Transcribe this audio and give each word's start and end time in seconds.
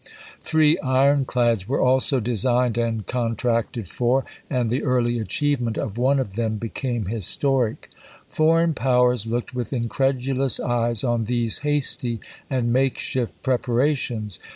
Three 0.41 0.79
ironclads 0.79 1.67
were 1.67 1.79
also 1.79 2.19
designed 2.19 2.75
and 2.75 3.05
contracted 3.05 3.87
for, 3.87 4.25
and 4.49 4.71
the 4.71 4.81
early 4.83 5.19
achievement 5.19 5.77
of 5.77 5.95
one 5.95 6.17
of 6.17 6.33
them 6.33 6.55
became 6.57 7.05
historic. 7.05 7.87
Foreign 8.27 8.73
powers 8.73 9.27
looked 9.27 9.53
with 9.53 9.71
incredulous 9.71 10.59
eyes 10.59 11.03
on 11.03 11.19
5 11.19 11.19
ABRAHAM 11.19 11.19
LINCOLN 11.19 11.19
CHAP. 11.19 11.21
I. 11.21 11.31
these 11.35 11.57
hasty 11.83 12.19
and 12.49 12.73
makeshift 12.73 13.43
preparations. 13.43 14.39